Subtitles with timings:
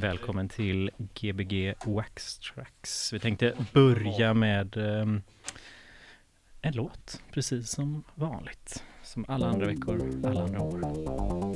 [0.00, 3.12] Välkommen till Gbg Wax Tracks.
[3.12, 5.22] Vi tänkte börja med um,
[6.60, 8.84] en låt, precis som vanligt.
[9.02, 11.49] Som alla andra veckor, alla andra år.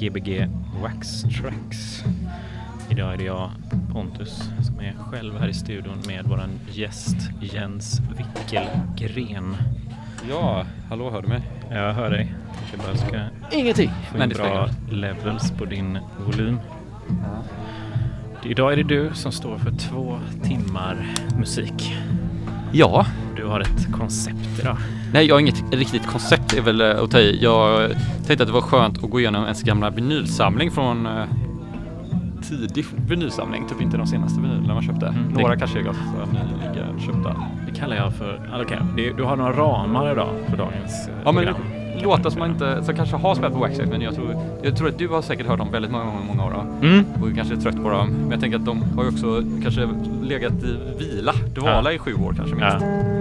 [0.00, 0.48] Gbg
[0.82, 2.04] Wax Tracks.
[2.90, 3.50] Idag är det jag,
[3.92, 9.56] Pontus, som är själv här i studion med våran gäst Jens Wickelgren.
[10.28, 11.40] Ja, hallå, hör du mig?
[11.70, 12.34] Jag hör dig.
[12.72, 13.20] Jag bara ska
[13.58, 13.90] Ingenting!
[14.12, 16.58] få in bra levels på din volym.
[18.44, 21.94] Idag är det du som står för två timmar musik.
[22.72, 23.06] Ja.
[23.36, 24.76] Du har ett koncept idag.
[25.12, 27.38] Nej, jag har inget riktigt koncept är väl att ta i.
[27.42, 27.90] Jag
[28.26, 31.24] tänkte att det var skönt att gå igenom ens gamla vinylsamling från uh,
[32.48, 35.06] tidig vinylsamling, typ inte de senaste vinylerna man köpte.
[35.06, 37.36] Mm, Några det- kanske är ganska nyligen köpta.
[37.66, 38.40] Det kallar jag för...
[38.62, 41.62] Okej, det- du har några ramar idag för dagens eh, Ja, men program.
[42.02, 44.88] låtar som man inte, som kanske har spelat på Waxxax, men jag tror, jag tror
[44.88, 46.50] att du har säkert hört dem väldigt många, många, många år.
[46.80, 46.86] då.
[46.86, 47.04] Mm.
[47.22, 48.08] Och kanske är trött på dem.
[48.08, 49.88] Men jag tänker att de har ju också kanske
[50.22, 51.92] legat i vila, dvala Ja.
[51.92, 52.70] i sju år kanske Ja.
[52.70, 52.86] minst.
[52.86, 53.19] Och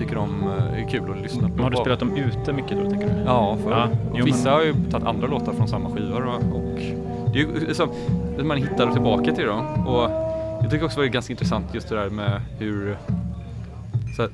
[0.00, 1.62] tycker de eh, är kul att lyssna på.
[1.62, 3.14] Har du spelat dem ute mycket då, tänker du?
[3.26, 6.56] Ja, för Ja, jo, vissa men- har ju tagit andra låtar från samma skivor och,
[6.56, 6.78] och
[7.32, 7.88] det är ju liksom,
[8.44, 9.86] man hittar tillbaka till dem.
[9.86, 10.10] Och
[10.62, 12.96] jag tycker också det är ganska intressant just det där med hur
[14.18, 14.30] att,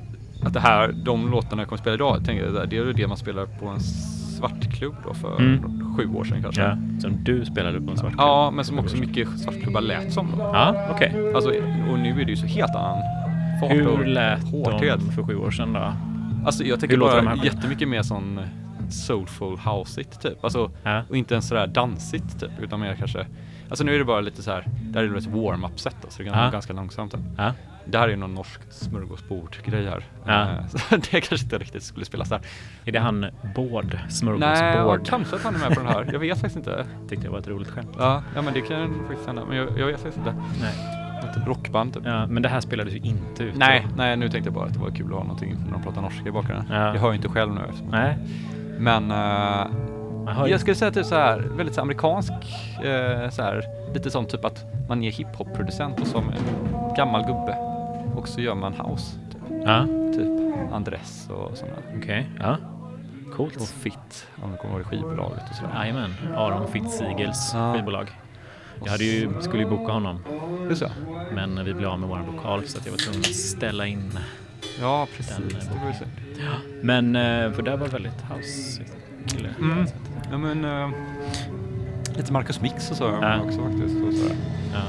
[0.47, 3.07] att det här, de låtarna jag kommer spela idag, tänker jag, det är ju det
[3.07, 5.95] man spelar på en svartklubb då för Mm.
[5.97, 6.61] sju år sedan kanske.
[6.61, 10.27] Ja, som du spelade på en svart Ja, men som också mycket svartklubbar lät som
[10.37, 10.43] då.
[10.43, 11.31] Ja, okej.
[11.35, 11.49] Alltså,
[11.91, 12.97] och nu är det ju så helt annan
[13.59, 14.99] fart Hur och lät hårdhet.
[14.99, 15.93] de för sju år sedan då?
[16.45, 18.39] Alltså jag tänker de bara här jättemycket mer sån
[18.89, 20.43] soulful houseigt typ.
[20.43, 21.03] Alltså, Ja.
[21.09, 23.25] och inte ens sådär dansigt typ, utan mer kanske
[23.69, 26.07] Alltså nu är det bara lite så här, där är det ett warm-up set då,
[26.09, 26.49] så det är Ja.
[26.51, 27.11] ganska långsamt.
[27.11, 27.21] Typ.
[27.37, 27.53] Ja.
[27.85, 30.03] Det här är någon norsk smörgåsbord-grej här.
[30.25, 30.41] Ja.
[30.43, 30.77] Eh, Så
[31.11, 32.41] det kanske inte riktigt skulle spelas där.
[32.85, 33.25] Är det han
[33.55, 33.85] Bård?
[33.93, 34.99] Nej, Smörgåsbord?
[34.99, 36.09] och kanske att han är med på den här.
[36.11, 36.85] Jag vet faktiskt inte.
[37.09, 37.89] Tyckte jag var ett roligt skämt.
[37.97, 39.45] Ja, ja men det kan faktiskt hända.
[39.45, 40.35] Men jag, jag vet faktiskt inte.
[40.61, 41.06] Nej.
[41.29, 42.03] Ett rockband typ.
[42.05, 43.55] Ja, men det här spelades ju inte ut.
[43.57, 45.83] Nej, nej, nu tänkte jag bara att det var kul att ha någonting när de
[45.83, 46.65] pratar norska i bakgrunden.
[46.71, 46.93] Ja.
[46.93, 48.17] Jag hör ju inte själv nu eftersom- Nej.
[48.79, 49.03] Men
[50.45, 52.31] ju- jag skulle säga typ så här, väldigt så amerikansk,
[52.83, 57.57] eh, så här, lite sån typ att man är hiphop-producent och som en gammal gubbe.
[58.15, 61.77] Och så gör man house, typ, Ja, typ Andres och sådana.
[61.97, 62.29] okej.
[62.39, 62.57] Ja.
[63.29, 63.69] Och Coolt.
[63.69, 65.71] Fitt, om du kommer ihåg skivbolaget och sådär.
[65.79, 66.13] Jajamän.
[66.35, 67.73] Aron Fitzsiegels Ja.
[67.73, 68.11] skivbolag.
[68.83, 70.19] Jag hade ju, skulle ju boka honom,
[70.69, 70.89] Just så.
[71.33, 74.19] men vi blev av med vår lokal så att jag var tvungen att ställa in.
[74.81, 75.35] Ja, precis.
[75.35, 76.05] Den, det var ju så.
[76.81, 78.81] Men, eh, för det var väldigt house
[79.27, 79.49] kille.
[79.59, 79.85] Mm.
[80.31, 80.89] Ja men, eh,
[82.17, 83.39] lite Marcus Mix och så Ja.
[83.41, 83.95] också faktiskt.
[84.07, 84.35] Och sådär.
[84.73, 84.81] Ja.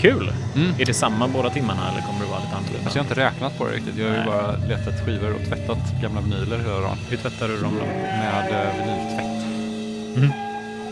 [0.00, 0.32] Kul!
[0.56, 0.70] Mm.
[0.78, 2.80] Är det samma båda timmarna eller kommer det vara lite annorlunda?
[2.84, 3.96] Alltså jag har inte räknat på det riktigt.
[3.96, 4.26] Jag har ju Nej.
[4.26, 6.96] bara letat skivor och tvättat gamla vinyler hela dagen.
[7.10, 7.84] Hur tvättar du dem då?
[7.86, 10.16] Med eh, vinyltvätt.
[10.16, 10.30] Mm.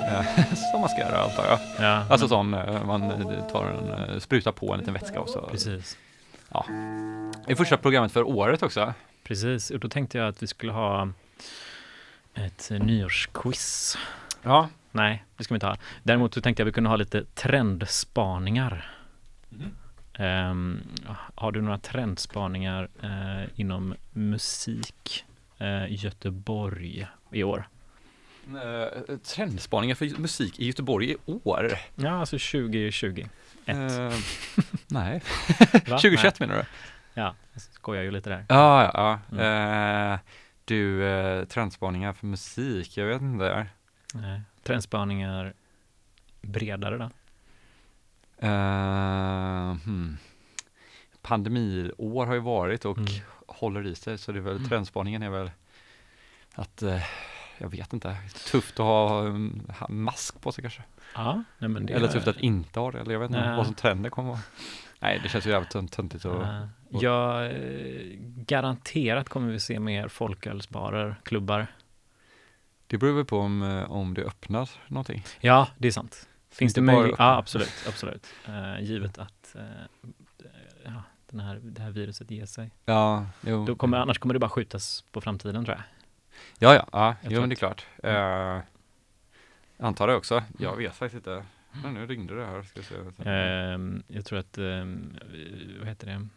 [0.72, 1.58] Som man ska göra antar jag.
[1.78, 5.28] Ja, Alltså sån, eh, man eh, tar en, eh, sprutar på en liten vätska och
[5.28, 5.40] så.
[5.50, 5.98] Precis.
[7.46, 8.94] Det är första programmet för året också.
[9.24, 11.08] Precis, och då tänkte jag att vi skulle ha
[12.34, 13.98] ett nyårsquiz.
[14.42, 14.68] Ja.
[14.90, 15.76] Nej, det ska vi inte ha.
[16.02, 18.90] Däremot så tänkte jag att vi kunde ha lite trendspaningar.
[20.18, 20.80] Ehm,
[21.34, 25.24] har du några trendspaningar eh, inom musik
[25.88, 27.68] i Göteborg i år?
[28.48, 31.72] Eh, trendspaningar för musik i Göteborg i år?
[31.94, 33.26] Ja, alltså 2020.
[33.66, 33.76] Ett.
[33.76, 34.12] Eh,
[34.86, 35.22] nej.
[35.72, 35.78] Va?
[35.98, 36.64] 2021 menar du?
[37.14, 38.44] Ja, jag skojar ju lite där.
[38.48, 39.38] Ja, ja, ja.
[39.38, 40.12] Mm.
[40.12, 40.18] Eh,
[40.64, 43.66] du, eh, trendspaningar för musik, jag vet inte.
[44.14, 44.40] Nej.
[44.62, 45.54] Trendspaningar
[46.40, 47.10] bredare då?
[48.46, 50.16] Eh, hmm.
[51.22, 53.10] Pandemiår har ju varit och Mm.
[53.46, 54.68] håller i sig, så det är väl Mm.
[54.68, 55.50] trendspaningen är väl
[56.54, 57.02] att, eh,
[57.64, 58.16] jag vet inte,
[58.50, 60.82] tufft att ha um, ha mask på sig kanske.
[61.14, 63.66] Ja, nej men det Eller tufft att inte ha det, eller jag vet inte vad
[63.66, 64.40] som trenden kommer vara.
[65.00, 66.68] Nej, det känns ju jävligt tönt- töntigt och Ja.
[66.88, 68.16] Ja, eh,
[68.46, 71.66] garanterat kommer vi se mer folkölsbarer, klubbar.
[72.86, 75.24] det beror väl på om, eh, om det öppnar någonting.
[75.40, 76.28] Ja, det är sant.
[76.50, 77.18] Finns det det bara möjlighet?
[77.18, 78.26] Ja, absolut, absolut.
[78.48, 79.62] Eh, givet att eh,
[80.84, 82.70] ja, den här, det här viruset ger sig.
[82.84, 83.64] Ja, jo.
[83.66, 85.84] Då kommer, annars kommer det bara skjutas på framtiden tror jag.
[86.58, 87.86] Ja, ja, ja, jo men det är klart.
[88.04, 88.62] Uh,
[89.78, 90.42] antar det också.
[90.58, 91.44] Jag vet faktiskt inte.
[91.82, 92.62] Men nu ringde det här.
[92.62, 93.30] Ska jag se.
[93.30, 95.18] Ehm, jag tror att, ehm,
[95.78, 96.28] vad heter det,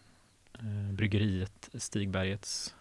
[0.64, 2.76] uh, bryggeriet Stigbergets,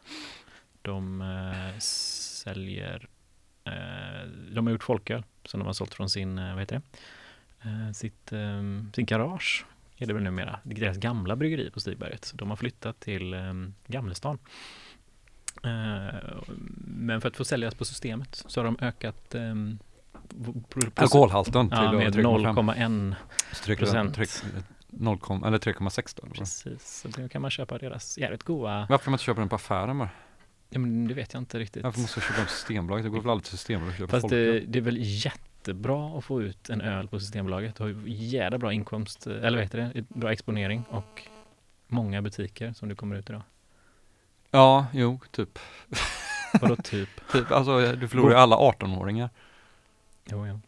[0.83, 3.09] de eh, säljer,
[4.53, 6.81] de har gjort folköl som de har sålt från sin, vad heter
[7.63, 9.67] det, sitt, ehm, sin garage
[9.99, 10.61] är det väl numera.
[10.63, 12.25] Det är deras gamla bryggeri på Stigberget.
[12.25, 14.39] Så de har flyttat till um, Gamlestan.
[15.67, 16.15] Eh,
[16.87, 19.79] men för att få säljas på systemet så har de ökat um,
[20.95, 22.65] Alkoholhalten till ja, med 3,5.
[22.75, 23.15] 0,1
[23.53, 24.17] Stryk- procent.
[24.17, 24.45] tryck-
[24.89, 26.29] 0, eller 3,6 då.
[26.35, 28.87] Precis, så då kan man köpa deras jävligt goda.
[28.91, 30.09] Varför kan man inte köpa den på affären bara?
[30.71, 31.83] Ja, men det vet jag inte riktigt.
[31.85, 33.05] Varför måste jag köpa den på Systembolaget?
[33.05, 34.53] Det går väl aldrig till Systembolaget att köpa Fast folköl?
[34.53, 37.77] det, det är väl jättebra att få ut en öl på Systembolaget.
[37.77, 41.23] Du har ju jävla bra inkomst, eller vad heter det, bra exponering och
[41.87, 43.43] många butiker som du kommer ut idag.
[44.57, 45.59] Ja, jo, typ.
[46.61, 47.09] Vadå typ?
[47.33, 49.31] typ alltså, du förlorar ju alla 18-åringar.
[50.25, 50.61] Jo, ja.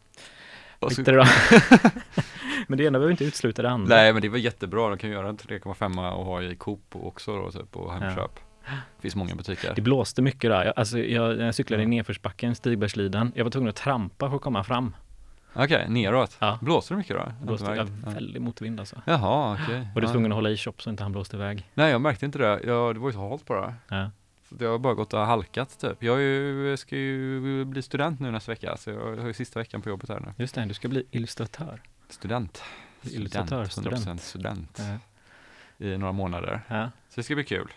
[0.79, 1.13] Och så- då?
[2.69, 3.97] men det ena behöver inte utesluta det andra.
[3.97, 4.89] Nej, men det var jättebra.
[4.89, 8.41] De kan göra en 3,5 och ha i Coop också då, typ, och Hemköp.
[8.67, 9.73] Det finns många butiker.
[9.75, 10.65] Det blåste mycket där.
[10.65, 14.43] Jag, alltså, jag, jag cyklade i nedförsbacken, Stigbergslidan, jag var tvungen att trampa för att
[14.43, 14.95] komma fram.
[15.53, 16.37] Okej, neråt.
[16.41, 16.59] Ja.
[16.63, 17.33] Blåser det mycket då?
[17.47, 19.03] Blåste ja, väldigt motvind alltså.
[19.07, 19.89] Jaha, okej.
[19.95, 20.13] Och du Ja.
[20.13, 21.71] tvungen att hålla i shop så inte han blåste iväg.
[21.75, 22.61] Nej, jag märkte inte det.
[22.65, 23.75] Ja, det var ju så halt bara.
[23.89, 24.11] Ja.
[24.49, 26.03] Så jag har bara gått och halkat typ.
[26.03, 29.59] Jag är ju, ska ju bli student nu nästa vecka, så jag har ju sista
[29.59, 30.33] veckan på jobbet här nu.
[30.37, 31.81] Just det, du ska bli illustratör.
[32.09, 32.63] Student.
[33.03, 34.21] Illustratör, Student, 100% student.
[34.21, 34.81] student.
[35.79, 35.87] Ja.
[35.87, 36.61] I några månader.
[36.69, 37.73] ja, Så det ska bli kul.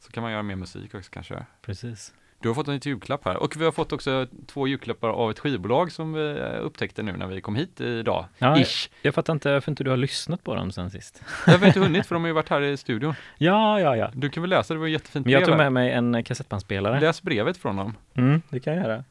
[0.00, 1.46] Så kan man göra mer musik också kanske.
[1.62, 2.14] precis.
[2.40, 3.36] Du har fått en julklapp här.
[3.36, 7.12] Och vi har fått också två julklappar av ett skivbolag som vi eh, upptäckte nu
[7.12, 8.24] när vi kom hit idag.
[8.38, 8.90] Ja, Ish.
[9.02, 11.22] Jag fattar inte varför inte du har lyssnat på dem sen sist.
[11.46, 13.14] Jag har inte hunnit för de har ju varit här i studion.
[13.38, 14.10] Ja, ja, ja.
[14.14, 15.70] Du kan väl läsa, det var ett jättefint Men jag brev tog här.
[15.70, 17.00] med mig en kassettbandspelare.
[17.00, 17.94] Läs brevet från dem.
[18.14, 19.04] Mm, det kan jag göra.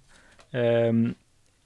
[0.88, 1.16] Um,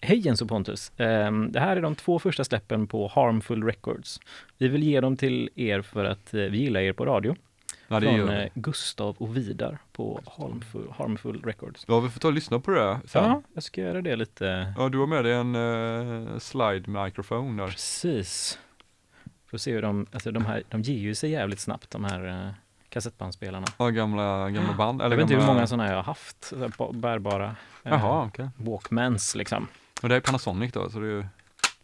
[0.04, 0.92] Hej Jens och Pontus.
[0.98, 4.20] Ehm, det här är de två första släppen på Harmful Records.
[4.58, 7.36] Vi vill ge dem till er för att eh, vi gillar er på radio.
[7.92, 8.50] Ja, det från gör eh.
[8.54, 11.86] Gustav och Vidar på Harmful, Harmful Records.
[11.88, 13.24] Ja, vi får ta och lyssna på det sen.
[13.24, 14.74] Ja, jag ska göra det lite.
[14.78, 17.68] Ja, du har med dig en uh, slide mikrofon där.
[17.68, 18.60] Precis.
[19.48, 22.46] Får se hur de, alltså de här, de ger ju sig jävligt snabbt de här
[22.48, 22.54] eh,
[22.90, 23.68] kassettbandspelarna.
[23.78, 25.02] Ja, gamla, gamla band.
[25.02, 25.54] Eller jag vet inte hur gamla...
[25.54, 28.50] många sådana jag har haft, så bärbara Jaha, okej.
[28.58, 29.68] Walkmans liksom.
[30.02, 31.26] Och det är Panasonic då, så det är ju-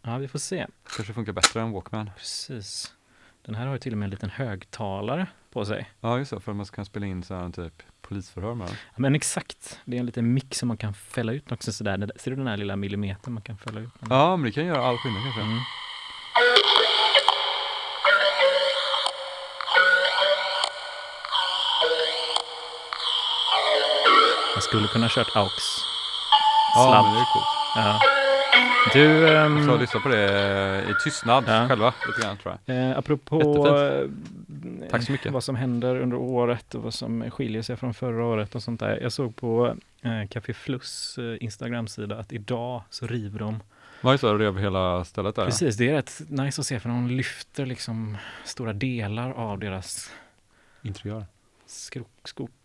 [0.02, 0.66] Ja, vi får se.
[0.96, 2.10] kanske funkar bättre än Walkman.
[2.16, 2.94] Precis.
[3.42, 5.26] Den här har ju till och med en liten högtalare
[5.58, 5.90] på sig.
[6.00, 8.68] Ja, just det, för att man kan spela in så här typ polisförhör med.
[8.68, 12.10] Ja, Men exakt, det är en liten mick som man kan fälla ut också sådär.
[12.16, 13.90] Ser du den här lilla millimetern man kan fälla ut?
[14.10, 15.40] Ja, men det kan göra all skillnad kanske.
[15.40, 15.58] Mm.
[24.54, 25.84] Man skulle kunna ha kört aux.
[26.74, 27.04] Ja, Sladd.
[27.04, 27.46] men det är coolt.
[27.76, 28.17] Ja.
[28.92, 31.68] Du, ehm, Så lyssna på det i tystnad Ja.
[31.68, 32.76] själva lite grann tror jag.
[32.90, 34.10] eh, apropå eh,
[34.90, 35.32] Tack så mycket.
[35.32, 38.80] vad som händer under året och vad som skiljer sig från förra året och sånt
[38.80, 38.98] där.
[39.02, 43.60] Jag såg på eh, Café Fluss eh, Instagram-sida att idag så river de
[44.12, 45.44] det så det över hela stället där?
[45.44, 50.10] Precis, det är rätt nice att se för de lyfter liksom stora delar av deras
[50.82, 51.24] Interiör.
[51.66, 52.57] skrok, skog, sk-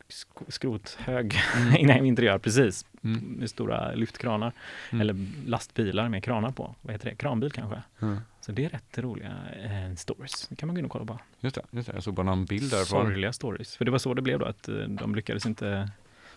[0.48, 1.76] skrothög Mm.
[1.80, 2.86] innan interiör, precis.
[3.04, 3.20] Mm.
[3.22, 4.52] Med stora lyftkranar.
[4.92, 5.02] Mm.
[5.02, 5.16] Eller
[5.50, 6.76] lastbilar med kranar på.
[6.82, 7.16] Vad heter det?
[7.16, 7.82] Kranbil kanske?
[8.02, 8.20] Mm.
[8.42, 10.48] Så det är rätt roliga eh, stories.
[10.48, 11.20] Det kan man gå in och kolla på.
[11.40, 13.06] Just det, just det, jag såg bara någon bild därifrån.
[13.06, 13.76] Sorgliga stories.
[13.78, 15.90] För det var så det blev då, att eh, de lyckades inte...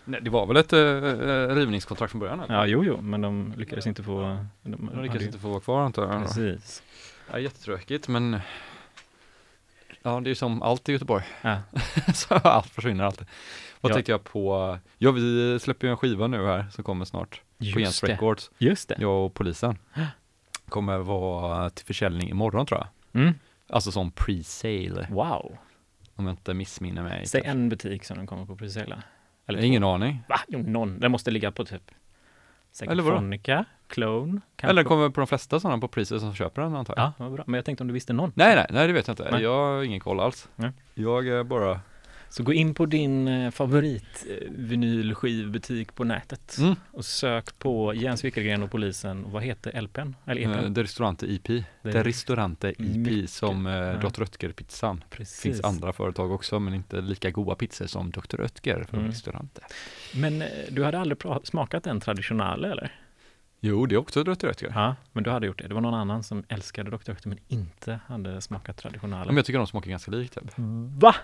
[0.05, 2.39] Nej, det var väl ett äh, rivningskontrakt från början?
[2.39, 2.55] eller?
[2.55, 4.21] Ja, jo, jo, men de lyckades inte få...
[4.61, 6.21] De, De hade lyckades ju- inte få vara kvar antar jag.
[6.21, 6.83] Precis.
[7.31, 8.39] Ja, jättetråkigt men
[10.03, 11.23] Ja, det är ju som allt i Göteborg.
[11.41, 11.57] Ja.
[12.13, 13.27] så allt försvinner alltid.
[13.81, 13.93] Vad Ja.
[13.93, 14.77] tänkte jag på?
[14.97, 18.07] Ja, vi släpper ju en skiva nu här som kommer snart på Jens Just det.
[18.13, 18.51] Records.
[18.57, 18.95] Just det.
[18.99, 19.77] Jag och polisen.
[20.69, 23.21] Kommer vara till försäljning imorgon tror jag.
[23.21, 23.33] Mm.
[23.69, 25.57] Alltså som pre-sale, Wow.
[26.15, 27.25] om jag inte missminner mig.
[27.25, 27.51] Säg kanske.
[27.59, 29.01] en butik som den kommer på presale.
[29.47, 30.23] Eller Ingen aning.
[30.29, 30.39] Va?
[30.47, 30.99] Jo, någon.
[30.99, 31.91] Den måste ligga på typ
[32.71, 33.15] säkert Eller vadå?
[33.17, 34.41] Fonica, Clone.
[34.55, 34.71] kanske.
[34.71, 37.05] Eller kommer på de flesta sådana på priser som köper den antar jag.
[37.05, 37.43] Ja, vad bra.
[37.47, 38.31] Men jag tänkte om du visste någon.
[38.35, 39.27] Nej, nej, nej det vet jag inte.
[39.31, 39.41] Nej.
[39.43, 40.49] Jag har ingen koll alls.
[40.55, 40.71] Nej.
[40.93, 41.79] Jag är bara...
[42.29, 46.75] Så gå in på din eh, favorit eh, vinylskivbutik på nätet Mm.
[46.91, 49.25] och sök på Jens Wickelgren och polisen.
[49.31, 50.15] Vad heter LPn?
[50.25, 50.73] Eller Eh, EPn?
[50.73, 51.47] Det Restaurante IP.
[51.47, 53.29] Det Det Restaurante IP mycket.
[53.29, 53.93] som eh, Ja.
[53.97, 54.19] Dr.
[54.21, 55.03] Röttger-pizzan.
[55.09, 55.41] Precis.
[55.41, 58.37] finns andra företag också men inte lika goda pizzor som Dr.
[58.37, 59.11] Röttger från Mm.
[59.11, 59.61] Restaurante.
[60.15, 62.91] Men eh, du hade aldrig smakat en traditionale eller?
[63.59, 64.31] Jo, det är också Dr.
[64.47, 64.71] Röttger.
[64.75, 65.67] Ja, men du hade gjort det.
[65.67, 67.11] Det var någon annan som älskade Dr.
[67.11, 69.25] Ötter men inte hade smakat traditionale.
[69.25, 70.33] Men jag tycker de smakar ganska likt.
[70.33, 70.43] Typ.
[70.97, 71.15] Va?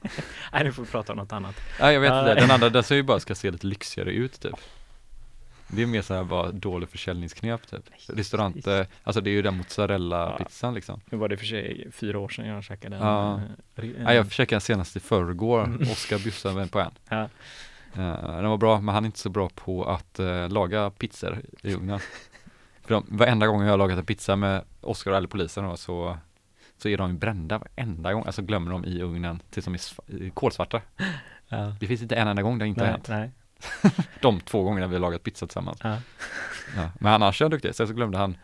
[0.52, 1.54] Nej, nu får vi prata om något annat.
[1.80, 2.20] Nej, jag vet Ja.
[2.30, 2.34] inte.
[2.40, 4.54] Den andra, den ser ju bara ska se lite lyxigare ut typ.
[5.68, 7.84] Det är mer så här bara dålig försäljningsknep typ.
[8.08, 11.00] Restaurante, alltså det är ju den mozzarella-pizzan liksom.
[11.10, 13.02] Nu var det för sig fyra år sedan jag käkade en.
[13.02, 13.34] Ja.
[13.76, 15.80] eh, Nej, jag käkade den senast i förrgår, Mm.
[15.82, 16.90] Oskar bjussade på en.
[17.08, 17.28] Ja.
[17.96, 21.42] Eh, den var bra, men han är inte så bra på att eh, laga pizzor
[21.62, 22.00] i ugnen.
[22.82, 26.18] För de, varenda gång jag har lagat en pizza med Oskar eller polisen då, så,
[26.78, 30.30] så är de ju brända varenda gång, alltså glömmer de i ugnen tills de är
[30.30, 30.80] kolsvarta.
[31.48, 31.74] Ja.
[31.80, 33.08] Det finns inte en enda gång det inte har Nej, hänt.
[33.08, 33.30] nej.
[34.20, 35.78] De två gångerna vi har lagat pizza tillsammans.
[35.82, 35.96] Ja.
[36.76, 36.90] Ja.
[37.00, 37.74] Men annars är han duktig.
[37.74, 38.36] Sen så glömde han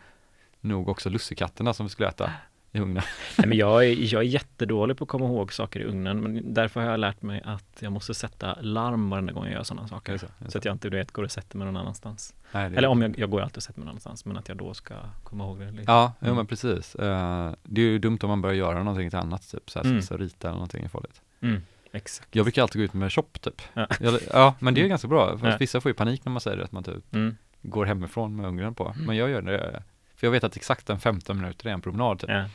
[0.61, 2.31] nog också lussekatterna som vi skulle äta
[2.75, 3.03] i ugnen.
[3.37, 6.53] Nej, men jag, är, jag är jättedålig på att komma ihåg saker i ugnen, men
[6.53, 9.87] därför har jag lärt mig att jag måste sätta larm varenda gång jag gör sådana
[9.87, 10.17] saker.
[10.17, 10.27] Så?
[10.47, 12.35] Så att jag inte du vet, går och sätter mig någon annanstans.
[12.51, 14.57] Nej, Eller om jag, jag går alltid och sätter mig någon annanstans, men att jag
[14.57, 15.71] då ska komma ihåg det.
[15.71, 15.83] Lite.
[15.91, 16.35] Ja, jo, Mm.
[16.37, 16.95] men precis.
[16.95, 19.85] Eh, det är ju dumt om man börjar göra någonting till annat, typ så här,
[19.85, 20.01] Mm.
[20.01, 21.21] så rita eller någonting är farligt.
[21.41, 21.61] Mm,
[21.91, 22.35] exakt.
[22.35, 23.61] Jag brukar alltid gå ut med shop typ.
[23.73, 23.87] Ja.
[24.33, 25.31] Ja, men det är ju ganska bra.
[25.31, 25.57] Fast Ja.
[25.59, 28.45] vissa får ju panik när man säger det, att man typ Mm, går hemifrån med
[28.45, 28.93] ugnen på.
[28.97, 29.83] Men jag gör det,
[30.15, 32.29] för jag vet att exakt en 15 minuter är en promenad typ.
[32.29, 32.45] ja.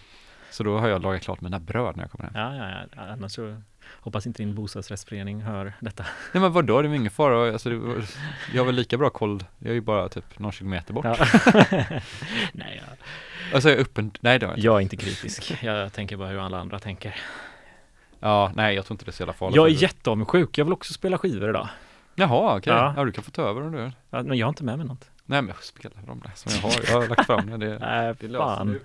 [0.51, 2.33] Så då har jag lagat klart mina bröd när jag kommer hem.
[2.35, 3.63] Ja, ja, ja, annars så
[4.01, 6.05] hoppas inte din bostadsrättsförening hör detta.
[6.33, 7.53] Nej men vadå, det är ingen fara.
[7.53, 8.05] Alltså, det, var-
[8.55, 11.05] jag har väl lika bra koll, jag är ju bara typ någon kilometer bort.
[11.05, 11.17] Ja.
[12.53, 12.97] Nej, jag,
[13.55, 14.67] Alltså jag är öppen, nej det har jag inte.
[14.67, 15.63] jag är inte kritisk.
[15.63, 17.15] Jag tänker bara hur alla andra tänker.
[18.21, 19.57] Ja, nej jag tror inte det är så jävla farligt.
[19.57, 20.59] Jag är jätteavundsjuk.
[20.59, 21.69] Jag vill också spela skivor idag.
[22.15, 22.73] Jaha, okej.
[22.73, 22.95] Ja.
[22.97, 23.05] Ja.
[23.05, 23.93] du kan få ta över om du vill.
[24.11, 25.11] Ja, Men jag har inte med mig något.
[25.25, 26.81] Nej men jag spelar de där som jag har.
[26.89, 27.57] Jag har lagt fram det.
[27.57, 28.67] det Nej, det löser fan.
[28.67, 28.81] du.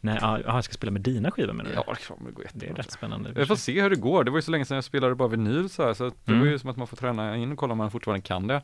[0.00, 1.76] Nej, ja, jag ska spela med dina skivor menar du?
[1.76, 2.82] Ja, det klart, det går Det är jättebra.
[2.82, 3.32] rätt spännande.
[3.36, 4.24] Jag får se hur det går.
[4.24, 6.40] Det var ju så länge sedan jag spelade bara vinyl så här, så det Mm.
[6.40, 8.62] var ju som att man får träna in och kolla om man fortfarande kan det.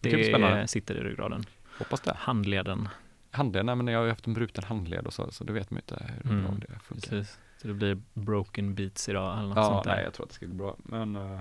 [0.00, 0.68] Det Det spännande.
[0.68, 1.44] sitter i ryggraden.
[1.78, 2.14] Hoppas det.
[2.18, 2.88] Handleden.
[3.30, 5.70] Handled, nej men jag har ju haft en bruten handled och så, så det vet
[5.70, 7.08] man ju inte hur Mm, bra det funkar.
[7.10, 7.38] Precis.
[7.62, 9.94] Så det blir broken beats idag eller något Ja, sånt där.
[9.94, 10.76] nej jag tror att det ska bli bra.
[10.78, 11.40] Men eh,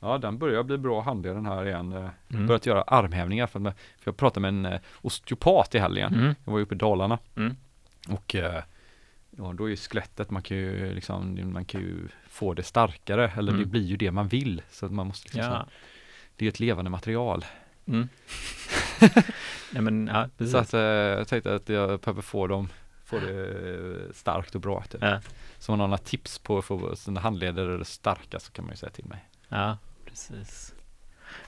[0.00, 1.92] ja, den börjar bli bra handleden här igen.
[1.92, 2.46] Uh, Mm.
[2.46, 6.14] Börjat göra armhävningar för, att- för jag pratade med en uh, osteopat i helgen.
[6.14, 6.34] Mm.
[6.44, 7.18] Jag var ju uppe i Dalarna.
[7.36, 7.56] Mm.
[8.10, 8.62] Och eh,
[9.30, 13.32] ja, då är ju skelettet, man kan ju liksom, man kan ju få det starkare,
[13.36, 13.70] eller det Mm.
[13.70, 14.62] blir ju det man vill.
[14.70, 15.64] Så att man måste liksom, Ja.
[15.64, 15.70] så-
[16.36, 17.44] det är ju ett levande material.
[17.86, 18.08] Mm.
[19.72, 20.52] Nej men ja, precis.
[20.52, 22.68] Så att eh, jag tänkte att jag behöver få dem,
[23.04, 23.48] få det
[24.08, 24.82] eh, starkt och bra.
[24.90, 25.02] Typ.
[25.02, 25.20] ja.
[25.58, 28.72] Så om man har några tips på att få sina handleder starka så kan man
[28.72, 29.28] ju säga till mig.
[29.48, 30.74] ja, precis.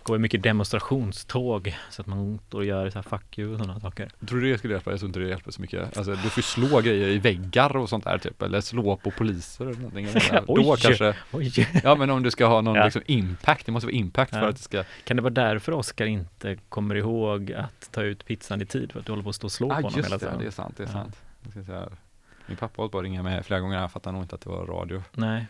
[0.03, 3.81] Går mycket demonstrationståg så att man står och gör så här fuck you och sådana
[3.81, 4.11] saker.
[4.29, 4.91] Tror du det skulle hjälpa?
[4.91, 5.97] Jag tror inte det hjälper så mycket.
[5.97, 9.11] Alltså du får ju slå grejer i väggar och sånt där typ, eller slå på
[9.11, 10.05] poliser eller någonting.
[10.07, 10.43] eller.
[10.47, 10.79] Då Oj.
[10.81, 12.85] kanske, Oj, ja men om du ska ha någon Ja.
[12.85, 14.49] liksom impact, det måste vara impact för Ja.
[14.49, 18.63] att det ska kan det vara därför Oskar inte kommer ihåg att ta ut pizzan
[18.63, 18.93] i tid?
[18.93, 20.19] För att du håller på att stå och slå på Ja honom hela just det,
[20.19, 20.39] tiden?
[20.39, 20.93] det är sant, det är Ja.
[20.93, 21.17] sant.
[22.47, 24.41] Min pappa har hållit på att ringa mig flera gånger, han fattar nog inte att
[24.41, 25.03] det var radio.
[25.13, 25.47] Nej.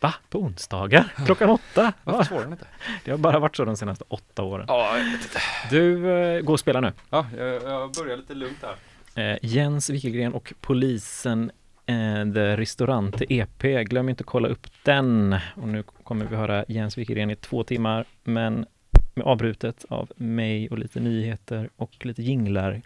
[0.00, 0.14] Va?
[0.28, 1.12] På onsdagar?
[1.26, 1.92] Klockan åtta?
[2.04, 2.24] Varför Va?
[2.24, 2.66] svarar han inte?
[3.04, 4.64] Det har bara varit så de senaste åtta åren.
[4.68, 5.40] Ja, jag vet inte.
[5.70, 6.92] Du, eh, gå och spela nu.
[7.10, 9.32] Ja, jag, jag börjar lite lugnt här.
[9.32, 11.50] Eh, Jens Wikegren och polisen
[11.86, 13.62] eh, The Ristorante EP.
[13.62, 15.36] Glöm inte att kolla upp den.
[15.56, 18.66] Och nu kommer vi höra Jens Wikegren i två timmar, men
[19.14, 22.80] med avbrutet av mig och lite nyheter och lite jinglar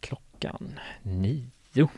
[0.00, 1.88] klockan nio.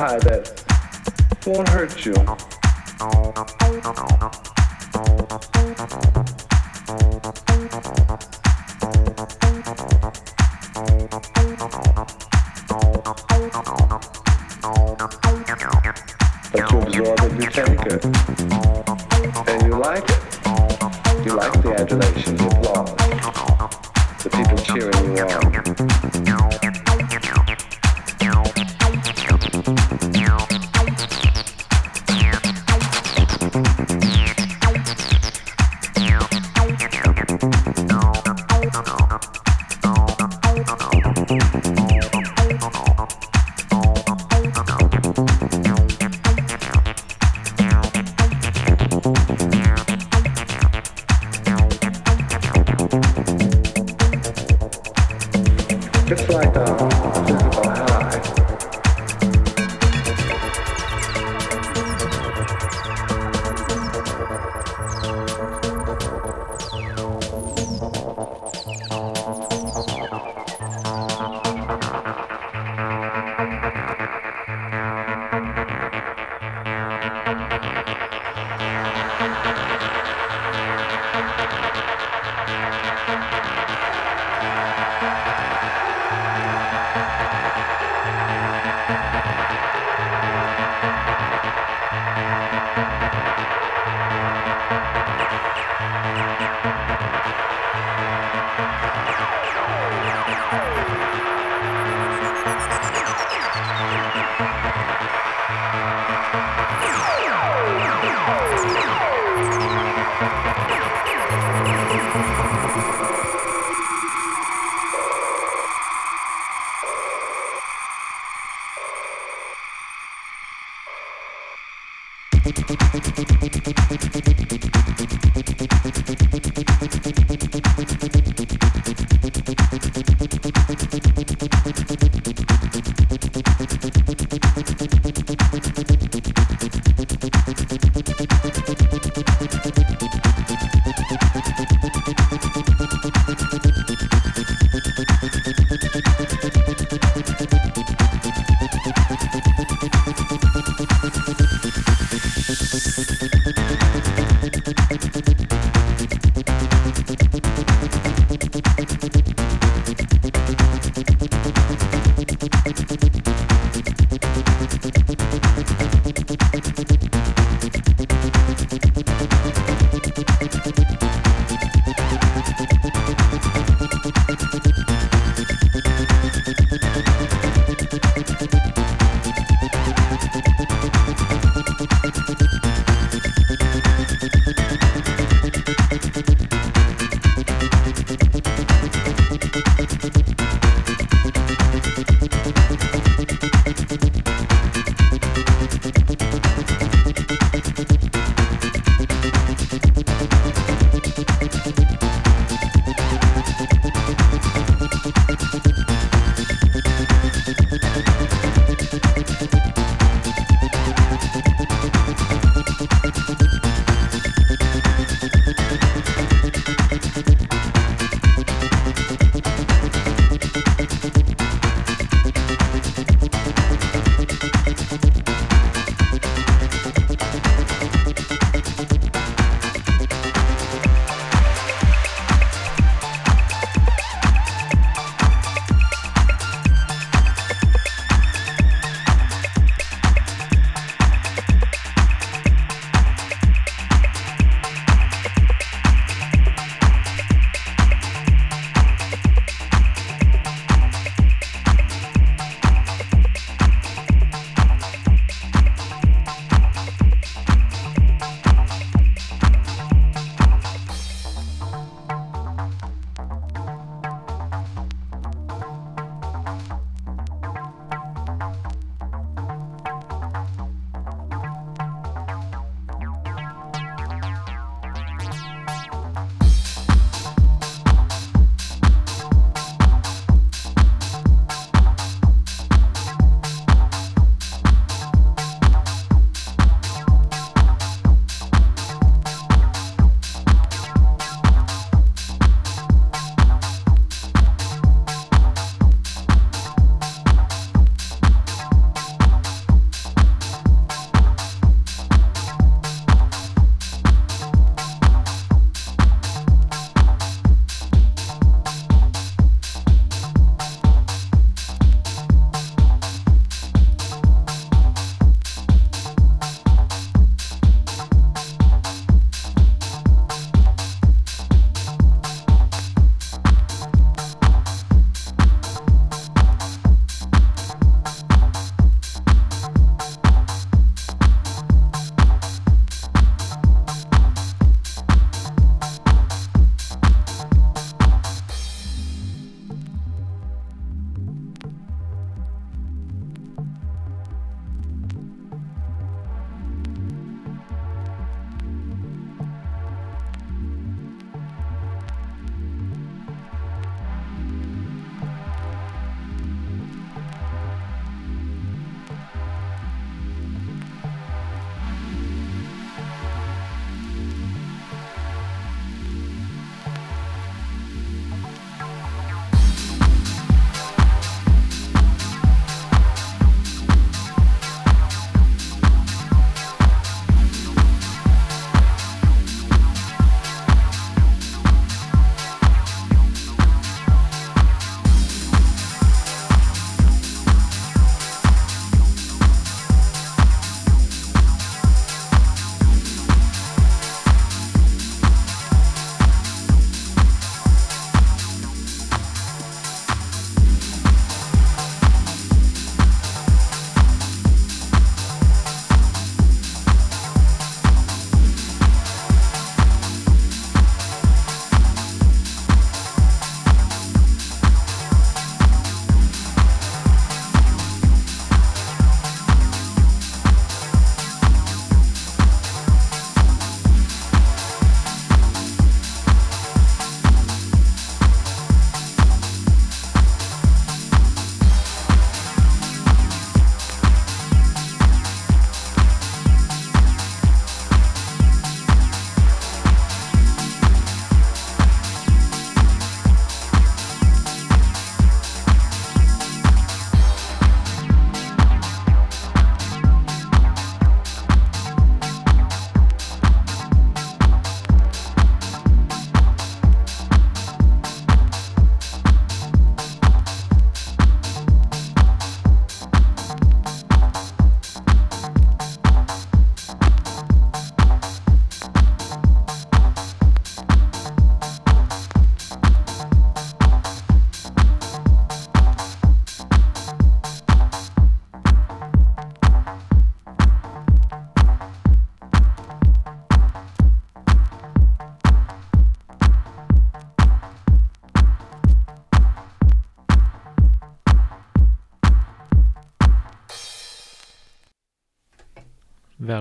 [0.00, 0.64] High that
[1.46, 2.14] won't hurt you.
[2.14, 2.24] You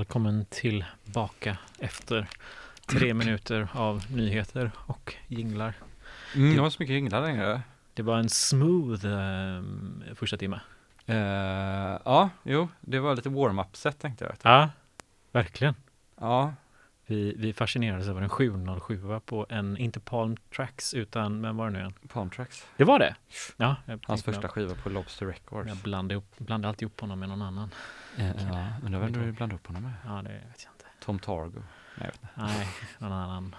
[0.10, 2.28] Välkommen tillbaka efter
[2.86, 5.74] tre minuter av nyheter och jinglar.
[6.36, 7.62] Mm, det var så mycket jinglar längre.
[7.93, 9.64] Det var en smooth eh,
[10.16, 10.60] första timme.
[11.10, 11.16] Uh,
[12.05, 14.36] ja, jo, det var lite warm-up-set tänkte jag.
[14.41, 14.70] Ja,
[15.32, 15.76] verkligen.
[16.20, 16.53] Ja,
[17.05, 21.72] Vi, vi fascinerades över en 707 på en, inte Palm Tracks, utan, men var det
[21.72, 21.93] nu igen?
[22.07, 22.68] Palm Tracks.
[22.78, 23.16] Det var det?
[23.57, 23.76] Ja.
[24.03, 25.68] Hans första skiva på Lobster Records.
[25.68, 27.70] Jag blandade, blandade alltid upp honom med någon annan.
[28.20, 29.93] Eh, ja, men det var du blandade upp honom med.
[30.05, 30.86] Ja, det vet jag inte.
[30.99, 31.61] Tom Targo.
[31.95, 32.30] Nej, jag vet inte.
[32.36, 32.67] Nej,
[32.97, 33.55] någon annan.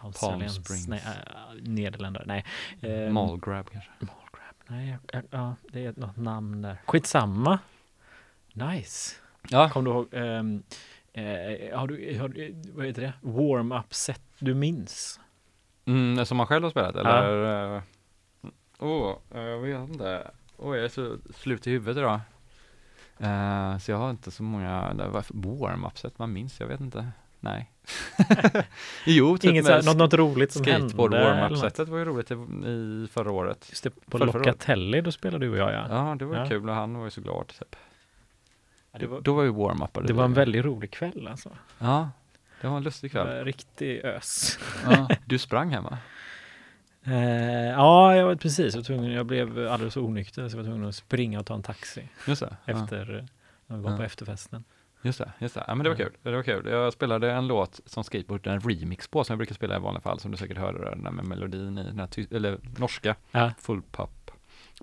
[0.00, 0.88] Australiens- Springs.
[0.88, 2.24] Nej, äh, Nederländare.
[2.26, 2.44] Nej.
[2.82, 3.90] Ehm, Malgrab kanske.
[4.00, 4.54] Mallgrab.
[4.66, 4.98] Nej,
[5.30, 6.76] ja, det är något namn där.
[6.86, 7.58] Skitsamma.
[8.52, 9.16] Nice.
[9.48, 10.62] Ja, Kom du ihåg, ehm,
[11.12, 13.12] eh, har, du, har du, vad heter det?
[13.20, 15.20] Warm-up set du minns?
[15.84, 17.76] mm, som man själv har spelat eller?
[17.76, 17.82] eh,
[18.78, 20.30] Åh, oh, jag vet inte.
[20.56, 22.20] Åh, jag är så slut i huvudet idag.
[23.22, 27.08] Eh, så jag har inte så många, det var warm-up-set man minns, jag vet inte.
[27.40, 27.70] Nej.
[29.06, 31.30] jo, typ Inget så här, med något, något roligt som skateboard hände?
[31.30, 31.40] något?
[31.42, 32.34] warm-up-setet var ju roligt i,
[32.68, 33.66] i förra året.
[33.70, 34.32] Just det, på Förra-.
[34.38, 35.86] Locatelli, då spelade du och jag ja.
[35.90, 36.46] Ja, det var Ja.
[36.48, 37.48] kul och han var ju så glad.
[37.48, 37.76] Typ.
[38.98, 39.98] det, var, Då var ju warm-up.
[40.06, 41.48] det var en väldigt rolig kväll alltså.
[41.78, 42.10] Ja,
[42.60, 43.26] det var en lustig kväll.
[43.26, 44.58] var Riktig ös.
[44.90, 45.08] Ja.
[45.24, 45.98] Du sprang hemma?
[47.04, 47.14] Eh,
[47.70, 48.74] ja, jag var precis.
[48.74, 51.54] Jag, var tvungen, jag blev alldeles onykter så jag var tvungen att springa och ta
[51.54, 52.56] en taxi Just det.
[52.64, 53.24] Efter, eh,
[53.66, 54.64] när vi var på efterfesten.
[55.04, 55.64] Just det, just det.
[55.66, 56.12] Ja, men det var kul.
[56.22, 56.66] Det var kul.
[56.70, 60.00] Jag spelade en låt som Skateboard, en remix på, som jag brukar spela i vanliga
[60.00, 63.16] fall, som du säkert hörde, den där med melodin i den här ty- eller norska,
[63.30, 64.30] Ja, Full Pop,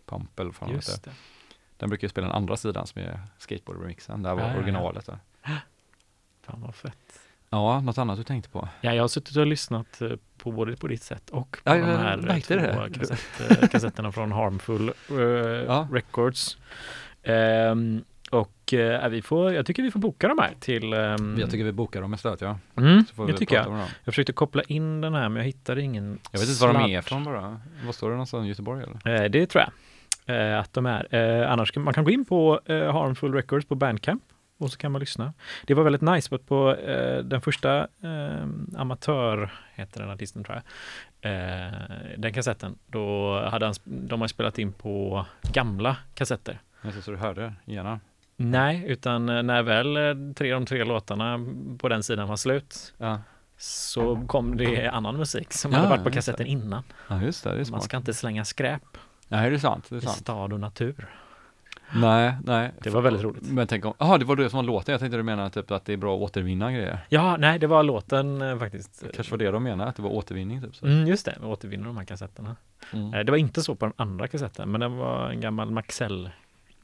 [0.06, 1.12] Pump eller vad just det.
[1.78, 4.58] Den brukar jag spela den andra sidan som är Skateboard-remixen, där var ja.
[4.58, 5.06] originalet.
[5.06, 5.18] Där.
[6.42, 7.20] Fan vad fett.
[7.50, 8.68] Ja, något annat du tänkte på?
[8.82, 11.76] Ja, jag har suttit och lyssnat eh, på både på ditt sätt och på Ja,
[11.76, 12.90] de här eh, två det.
[13.00, 15.18] kassett, eh, kassetterna från Harmful eh,
[15.68, 15.88] Ja.
[15.92, 16.58] Records.
[17.24, 20.94] Ehm, och eh, vi får, jag tycker vi får boka de här till...
[20.94, 22.58] ehm, Jag tycker vi bokar dem istället, ja.
[22.78, 23.68] mm, det tycker jag.
[23.78, 26.92] Jag försökte koppla in den här men jag hittade ingen Jag vet inte var de
[26.94, 27.60] är från bara.
[27.86, 28.48] Vad står det någonstans?
[28.48, 29.24] Göteborg eller?
[29.24, 29.72] Eh, det tror jag
[30.60, 31.16] att de är.
[31.16, 34.24] Eh, annars kan man kan gå in på eh, Harmful Records på Bandcamp
[34.60, 35.34] och så kan man lyssna.
[35.68, 38.48] Det var väldigt nice, på eh, den första eh,
[38.78, 40.62] Amatör, heter den artisten tror
[41.22, 41.74] jag, eh,
[42.18, 46.60] den kassetten, då hade han, de har spelat in på gamla kassetter.
[46.82, 48.00] Jag så du hörde igenom.
[48.36, 51.40] Nej, utan eh, när väl eh, tre de tre låtarna
[51.80, 53.20] på den sidan var slut Ja.
[53.58, 56.16] så kom det annan musik som Ja, hade varit på det.
[56.16, 56.84] kassetten innan.
[57.08, 57.84] ja, just det, det är Man smart.
[57.84, 58.82] ska inte slänga skräp
[59.32, 59.86] Nej, det är sant.
[59.90, 60.18] Det är i sant.
[60.18, 61.10] stad och natur.
[61.96, 62.72] Nej, nej.
[62.84, 63.44] Det var väldigt roligt.
[63.44, 65.72] Men tänk om, jaha det var det som var låten, jag tänkte du menade typ
[65.72, 67.06] att det är bra att återvinna grejer.
[67.10, 69.02] Ja, nej, det var låten eh, faktiskt.
[69.02, 70.86] Det kanske var det de menade, att det var återvinning typ så.
[70.86, 72.56] Mm, just det, vi återvinner de här kassetterna.
[72.94, 73.14] Mm.
[73.14, 76.30] Eh, Det var inte så på den andra kassetten, men den var en gammal Maxell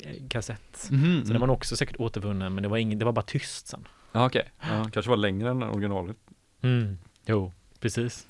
[0.03, 0.87] eh, kassett.
[0.91, 3.25] Mhm, Så den var nog också säkert återvunnen, men det var, ingen, det var bara
[3.25, 3.87] tyst sen.
[4.11, 6.17] Ja okej, ja, kanske var längre än originalet.
[6.61, 6.97] Mm.
[7.25, 8.27] Jo, precis.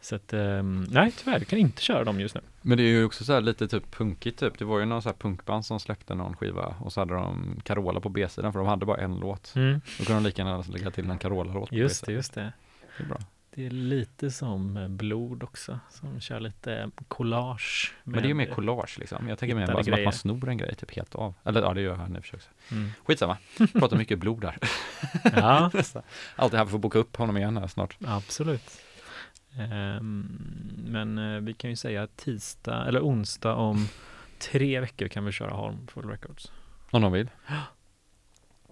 [0.00, 2.40] Så att, ehm, nej tyvärr, vi kan inte köra dem just nu.
[2.62, 4.58] Men det är ju också så här lite typ punkigt typ.
[4.58, 8.00] Det var ju någon så punkband som släppte någon skiva och så hade de Carola
[8.00, 9.52] på B-sidan för de hade bara en låt.
[9.56, 9.80] Mm.
[9.98, 12.52] Då kunde de lika gärna lägga till en Carola-låt på Just det, just det.
[12.98, 13.18] Det är bra.
[13.54, 17.94] Det är lite som eh, blod också, som kör lite collage.
[18.04, 19.28] Men det är ju mer collage liksom.
[19.28, 21.34] Jag tänker mer bara som att man snor en grej typ helt av.
[21.44, 22.74] Eller ja, det gör han i och för sig också.
[22.74, 22.90] Mm.
[23.04, 23.36] Skitsamma.
[23.72, 24.58] Pratar mycket blod där.
[25.36, 25.70] Ja,
[26.36, 27.96] Alltid här för att boka upp honom igen här snart.
[28.06, 28.82] Absolut.
[29.58, 30.26] Ehm,
[30.86, 33.86] men eh, vi kan ju säga tisdag eller onsdag om
[34.38, 36.52] tre veckor kan vi köra Harmful Records.
[36.90, 37.30] Om de vill.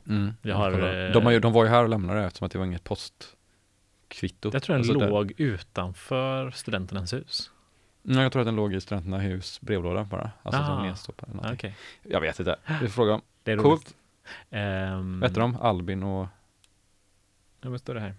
[0.06, 0.34] Mm.
[0.42, 2.58] Vi har, eh, de, har ju, de var ju här och lämnade eftersom att det
[2.58, 4.50] var inget postkvitto.
[4.52, 7.50] Jag tror den Alltså, det- låg utanför studenternas hus.
[8.02, 10.30] Nej, jag tror att den låg i studenternas hus brevlåda bara.
[10.42, 10.66] Alltså Ah.
[10.66, 11.34] som nedstoppad.
[11.34, 11.74] någonting.
[12.02, 12.56] Jag vet inte.
[12.66, 13.64] Vi får fråga det är roligt.
[13.64, 13.94] Coolt.
[14.50, 15.56] Um, Vet du dem?
[15.60, 16.26] Albin och
[17.60, 18.14] Ja, vad står det här?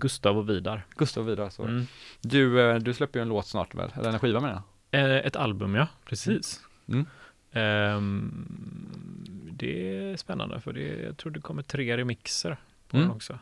[0.00, 0.86] Gustav och Vidar.
[0.96, 1.50] Gustav Vidar.
[1.50, 1.62] Så.
[1.62, 1.86] Mm.
[2.20, 3.90] Du, eh, du släpper ju en låt snart väl?
[3.96, 5.10] Eller en skiva menar jag.
[5.10, 5.86] Eh, ett album, ja.
[6.04, 6.60] Precis.
[6.88, 7.06] Mm.
[7.52, 8.46] Ehm,
[9.52, 12.56] det är spännande för det, jag tror det kommer tre remixer
[12.88, 13.08] på Mm.
[13.08, 13.38] den också.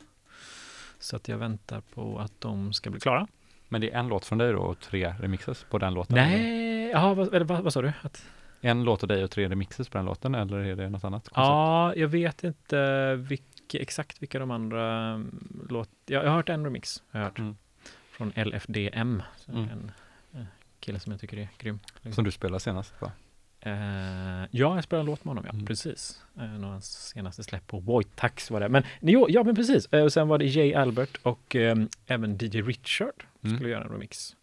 [0.98, 3.26] Så att jag väntar på att de ska bli klara.
[3.68, 6.14] Men det är en låt från dig då och tre remixes på den låten?
[6.16, 7.92] Nej, jaha, vad, eller, vad, vad sa du?
[8.02, 8.26] Att,
[8.60, 11.22] En låt av dig och tre remixes på den låten eller är det något annat?
[11.28, 11.36] koncept?
[11.36, 13.14] ja, jag vet inte
[13.72, 15.90] vilka, exakt vilka de andra mm, låt...
[16.06, 17.56] Jag, jag har hört en remix, jag har hört, Mm.
[18.10, 19.22] från LFDM.
[19.36, 19.68] Så Mm.
[19.70, 19.90] En
[20.34, 20.46] eh,
[20.80, 21.78] kille som jag tycker är grym.
[22.12, 23.12] Som du spelade senast va?
[23.60, 23.72] Eh,
[24.50, 25.52] ja, jag spelade en låt med honom, ja.
[25.52, 25.66] Mm.
[25.66, 26.22] Precis.
[26.38, 28.68] Uh, hans senaste släpp på Voitax var det.
[28.68, 29.86] Men jo, ja, men precis.
[29.92, 33.56] Eh, och sen var det Jay Albert och ehm, även DJ Richard Mm.
[33.56, 34.36] skulle göra en remix.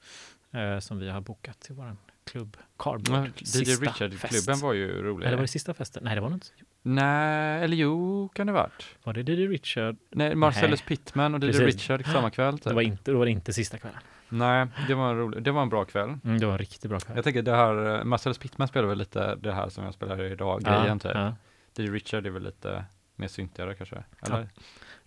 [0.79, 1.97] som vi har bokat till våran
[2.33, 2.45] Ja,
[2.79, 5.27] Cardboard, DJ Richard-klubben var ju rolig.
[5.27, 6.03] Eller var det sista festen?
[6.03, 6.47] Nej, det var nog inte.
[6.81, 8.85] Nej, eller jo, kan det varit.
[9.03, 9.97] Var det DJ Richard?
[10.09, 10.87] Nej, Marcellus Nej.
[10.87, 11.61] Pittman och DJ Precis.
[11.61, 12.53] Richard samma kväll.
[12.53, 12.63] Typ.
[12.63, 13.99] Det var inte, då var det inte sista kvällen.
[14.29, 16.17] Nej, det var, en rolig, det var en bra kväll.
[16.23, 17.15] Mm, det var en riktigt bra kväll.
[17.15, 20.23] Jag tänker det här, eh, Marcellus Pittman spelar väl lite det här som jag spelar
[20.23, 21.11] idag, grejen typ.
[21.13, 21.35] ja.
[21.77, 24.03] DJ Richard är väl lite mer syntigare kanske.
[24.21, 24.49] Eller,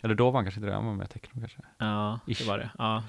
[0.02, 1.58] eller då var han kanske inte det, han var mer techno kanske.
[1.78, 2.46] Ja, det Ish.
[2.48, 2.70] var det.
[2.78, 3.02] Ja.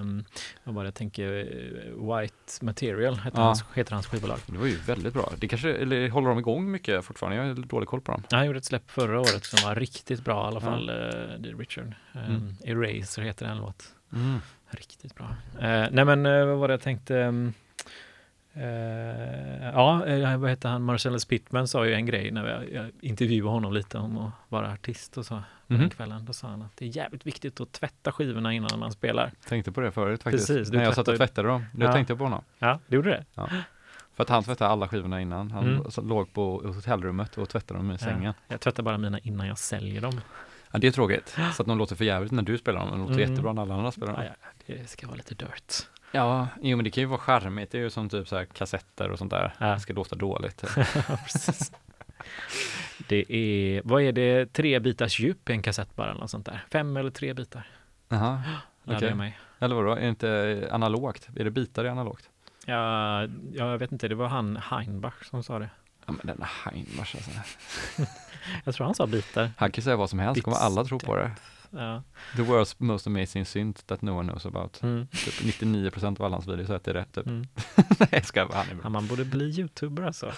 [0.00, 0.24] Um,
[0.64, 3.44] jag bara tänker eh, White Material heter, Ja.
[3.44, 4.38] hans, heter hans skivbolag.
[4.46, 5.32] Det var ju väldigt bra.
[5.38, 7.36] Det kanske, eller håller de igång mycket fortfarande?
[7.36, 8.22] Jag har dålig koll på dem.
[8.30, 10.60] Han gjorde ett släpp förra året som var riktigt bra i alla Ja.
[10.60, 11.94] fall, uh, DJ Richard.
[12.12, 12.54] Um, Mm.
[12.64, 13.94] Eraser heter den låt.
[14.70, 15.26] Riktigt bra.
[15.60, 17.14] Eh, nej men eh, vad var det jag tänkte?
[17.14, 17.52] um,
[18.58, 20.82] eh, ja, eh, vad heter han?
[20.82, 24.72] Marcellus Pittman sa ju en grej när jag, jag intervjuade honom lite om att vara
[24.72, 25.90] artist och så den Mhm.
[25.90, 26.24] kvällen.
[26.24, 29.30] Då sa han att det är jävligt viktigt att tvätta skivorna innan man spelar.
[29.48, 30.46] Tänkte på det förut faktiskt.
[30.46, 31.64] Precis, du När jag satt och tvättade dem.
[31.72, 31.92] Då Ja.
[31.92, 32.42] tänkte jag på honom.
[32.58, 33.24] Ja, det gjorde det.
[34.14, 35.50] För att han tvättade alla skivorna innan.
[35.50, 35.82] Han Mm.
[36.02, 38.22] låg på hotellrummet och tvättade dem i sängen.
[38.24, 40.20] Ja, jag tvättar bara mina innan jag säljer dem.
[40.72, 41.36] Ja, det är tråkigt.
[41.54, 43.30] Så att de låter för jävligt när du spelar dem, men de låter Mm.
[43.30, 44.22] jättebra när alla andra spelar dem.
[44.24, 44.30] Ja,
[44.66, 45.86] ja, det ska vara lite dirt.
[46.12, 47.70] Ja, jo men det kan ju vara charmigt.
[47.70, 49.54] Det är ju som typ så här kassetter och sånt där.
[49.58, 49.66] Ja.
[49.66, 50.64] Det ska låta dåligt.
[51.24, 51.72] Precis.
[53.08, 56.46] Det är, vad är det, tre bitars djup i en kassett bara eller något sånt
[56.46, 56.64] där?
[56.72, 57.66] Fem eller tre bitar?
[58.08, 58.42] Jaha,
[58.84, 59.14] Okej.
[59.14, 59.38] mig.
[59.58, 59.92] eller vadå?
[59.92, 61.28] Är det inte analogt?
[61.36, 62.30] Är det bitar i analogt?
[62.66, 65.70] Ja, ja, jag vet inte, det var han Heinbach som sa det.
[66.06, 67.30] Ja men denna Heinmars alltså.
[68.64, 69.50] Jag tror han sa bitar.
[69.56, 70.64] Han kan säga vad som helst, kommer Bits.
[70.64, 71.30] alla tro på det.
[71.70, 72.02] Ja.
[72.36, 74.82] The world's most amazing synth that no one knows about.
[74.82, 75.06] Mm.
[75.06, 77.26] Typ 99% av alla hans videos är rätt typ.
[77.26, 77.46] Mm.
[77.98, 78.80] Nej jag skojar, han är bra.
[78.84, 80.32] Ja, man borde bli youtuber alltså.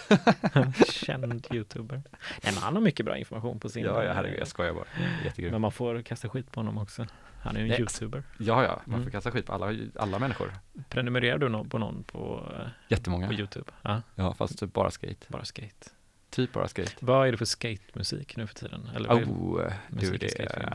[0.92, 2.02] Känd youtuber.
[2.42, 3.84] Nej, men han har mycket bra information på sin...
[3.84, 4.84] Ja, ja herregud, jag skojar bara.
[5.24, 5.52] Jättegrym.
[5.52, 7.06] Men man får kasta skit på honom också.
[7.42, 7.80] Han är ju en Nej.
[7.80, 8.22] youtuber.
[8.38, 9.10] Ja, ja, man får Mm.
[9.10, 10.52] kasta skit på alla, alla människor.
[10.88, 13.26] Prenumererar du på någon på, eh, Jättemånga.
[13.26, 13.70] på YouTube?
[13.82, 15.26] Ja, Ja, fast typ bara skate.
[15.28, 15.90] bara skate.
[16.30, 16.92] Typ bara skate.
[17.00, 18.90] Vad är det för skatemusik nu för tiden?
[18.94, 19.24] Eller är?
[19.24, 20.68] Oh, du det skatefilm?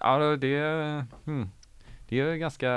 [0.00, 1.50] Ja, det är, hmm,
[2.08, 2.70] det är ganska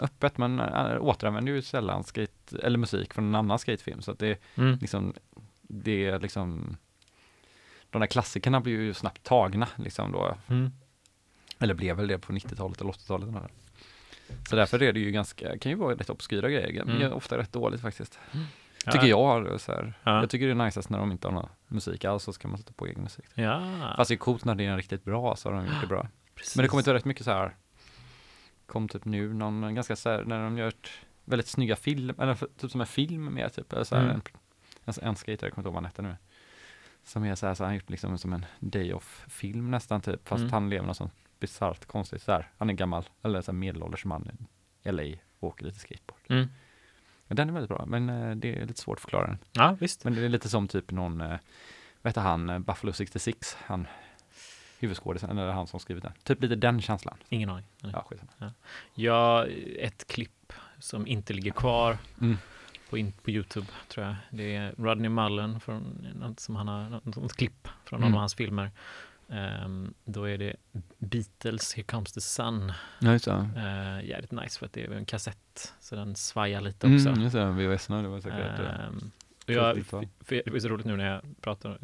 [0.00, 4.18] öppet, men äh, återanvänder ju sällan skate, eller musik från en annan skatefilm, så att
[4.18, 4.78] det är Mm.
[4.80, 5.14] liksom,
[5.62, 6.76] det är liksom,
[7.90, 10.72] de där klassikerna blir ju snabbt tagna liksom då, Mm.
[11.58, 13.28] eller blev väl det på 90-talet eller 80-talet.
[13.28, 13.48] eller?
[14.48, 17.12] Så därför är det ju ganska, kan ju vara rätt obskyra grejer, men Mm.
[17.12, 18.18] ofta rätt dåligt faktiskt.
[18.32, 18.38] Ja.
[18.92, 19.60] Tycker jag.
[19.60, 19.94] Så här.
[20.02, 20.20] Ja.
[20.20, 22.58] Jag tycker det är najsast när de inte har någon musik alls, så ska man
[22.58, 23.24] sätta på egen musik.
[23.96, 26.08] Fast det är coolt när det är riktigt bra, så har de gjort det bra.
[26.34, 26.56] precis.
[26.56, 27.56] Men det kommer inte rätt mycket så här,
[28.66, 30.88] kom typ nu någon ganska så här, när de gör ett
[31.24, 34.14] väldigt snygga film, eller typ som en film mer typ, eller så här, Mm.
[34.14, 34.22] en,
[34.84, 36.16] en, en skater, jag kommer inte ihåg vad han hette nu.
[37.04, 40.28] Som är så här, så han gjort liksom som en day off film nästan typ,
[40.28, 40.52] fast Mm.
[40.52, 42.50] han lever något sånt bisarrt konstigt så här.
[42.58, 44.30] Han är gammal, eller så här medelålders man
[44.82, 45.02] i LA
[45.38, 46.20] och åker lite skateboard.
[46.28, 46.48] Mm.
[47.28, 49.38] Ja, Den är väldigt bra, men eh, det är lite svårt att förklara den.
[49.52, 50.04] Ja, visst.
[50.04, 51.28] Men det är lite som typ någon, eh,
[52.02, 53.86] vad heter han, eh, Buffalo 66, han
[54.78, 56.12] huvudskådisen, eller han som skrivit den.
[56.22, 57.16] Typ lite den känslan.
[57.28, 57.64] Ingen aning.
[57.80, 58.52] Ja, skitsamma.
[58.94, 59.46] Ja,
[59.78, 62.36] ett klipp som inte ligger kvar Mm.
[62.90, 64.14] på, in, på Youtube tror jag.
[64.30, 68.14] Det är Rodney Mullen från något som han har, något klipp från någon Mm.
[68.14, 68.70] av hans filmer.
[69.28, 70.56] Ehm, då är det
[70.98, 72.72] Beatles Here Comes the Sun.
[72.98, 73.50] Ja, just det.
[73.56, 77.08] Uh, jävligt nice för att det är en kassett så den svajar lite också.
[77.08, 80.68] Mm, just det, VHS det var säkert uh, Ehm, och jag, för, det är så
[80.68, 81.78] roligt nu när jag pratar,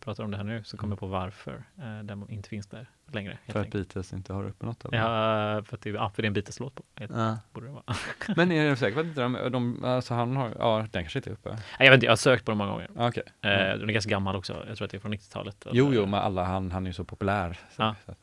[0.00, 2.86] pratar om det här nu så kommer jag på varför uh, den inte finns där
[3.12, 3.38] längre.
[3.48, 3.70] För att.
[3.70, 4.84] Beatles inte har uppe något?
[4.84, 4.98] Eller?
[4.98, 6.82] Ja, för att det, ja, för det är en Beatles-låt på.
[6.94, 7.38] Helt, Ja.
[7.52, 7.84] borde det vara.
[8.36, 11.18] Men är du säker på att inte de, de, alltså han har, ja den kanske
[11.18, 11.48] inte är uppe?
[11.50, 12.90] Nej, jag vet inte, jag har sökt på den många gånger.
[12.96, 13.22] Okej.
[13.42, 13.78] Eh, Mm.
[13.80, 14.64] Den är ganska gammal också.
[14.68, 15.66] Jag tror att det är från 90-talet.
[15.72, 17.52] Jo, jo, men alla, han, han är ju så populär.
[17.76, 17.94] Så, Ja.
[18.06, 18.14] så.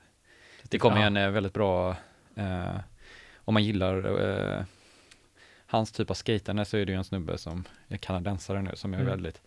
[0.63, 1.89] Det kommer en eh, väldigt bra,
[2.35, 2.75] eh,
[3.37, 4.19] om man gillar
[4.57, 4.63] eh,
[5.67, 8.93] hans typ av skatande så är det ju en snubbe som är kanadensare nu som
[8.93, 9.09] är Mm.
[9.09, 9.41] väldigt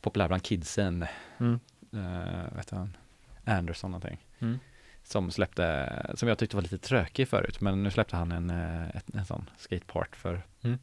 [0.00, 1.06] populär bland kidsen.
[1.38, 1.60] Mm.
[1.92, 2.96] Eh, vet han?
[3.44, 4.26] Anderson någonting.
[4.38, 4.58] Mm.
[5.02, 8.88] Som släppte, som jag tyckte var lite trökig förut, men nu släppte han en, eh,
[8.96, 10.78] ett, en sån skatepart för Mm.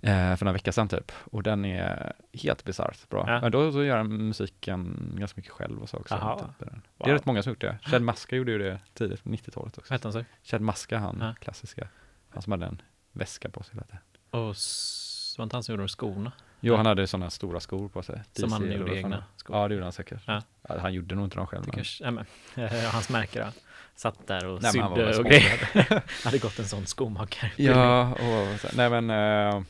[0.00, 1.12] eh, för några veckor sedan typ.
[1.24, 3.24] Och den är helt bisarrt bra.
[3.26, 3.40] Ja.
[3.40, 6.14] Men då, då gör han musiken ganska mycket själv och så också.
[6.58, 6.68] Typ.
[6.68, 7.08] Det Wow.
[7.08, 7.78] är rätt många som gjort det.
[7.82, 9.92] Chad Maska gjorde ju det tidigt på 90-talet också.
[9.94, 10.24] Hette han så?
[10.42, 11.34] Chad Maska, han Ja.
[11.40, 11.88] klassiska.
[12.30, 12.82] Han som hade en
[13.16, 13.74] väska på sig.
[13.76, 13.88] Vet
[14.30, 14.40] jag.
[14.40, 16.32] Och s- var inte han som gjorde skorna?
[16.60, 18.22] Jo, han hade sådana stora skor på sig.
[18.32, 19.56] Som han gjorde egna skor?
[19.56, 20.20] Ja, det gjorde han säkert.
[20.26, 20.42] Ja.
[20.68, 21.62] Ja, han gjorde nog inte dem själv.
[21.66, 22.24] Men- kanske, ja, men,
[22.92, 23.46] hans märke då.
[23.94, 26.02] Satt där och Nej, han sydde och grejer.
[26.24, 27.50] hade gått en sån skomakare.
[27.56, 29.62] Ja, och så, nej men, eh,